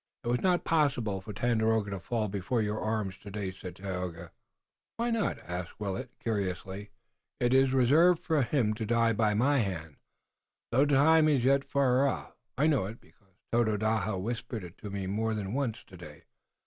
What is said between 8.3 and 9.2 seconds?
him to die